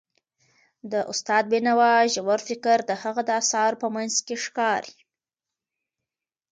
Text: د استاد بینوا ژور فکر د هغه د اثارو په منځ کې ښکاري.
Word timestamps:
د 0.91 0.93
استاد 1.11 1.43
بینوا 1.51 1.93
ژور 2.13 2.39
فکر 2.47 2.77
د 2.89 2.91
هغه 3.03 3.21
د 3.25 3.31
اثارو 3.41 3.79
په 3.83 3.87
منځ 3.95 4.13
کې 4.25 4.35
ښکاري. 4.43 4.95